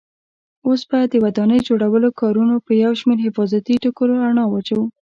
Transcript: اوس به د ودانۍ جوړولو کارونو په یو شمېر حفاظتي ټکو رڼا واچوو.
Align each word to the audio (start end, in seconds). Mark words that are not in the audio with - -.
اوس 0.67 0.81
به 0.89 0.99
د 1.11 1.13
ودانۍ 1.23 1.59
جوړولو 1.67 2.09
کارونو 2.21 2.55
په 2.65 2.71
یو 2.83 2.91
شمېر 2.99 3.17
حفاظتي 3.27 3.75
ټکو 3.83 4.03
رڼا 4.21 4.43
واچوو. 4.47 4.85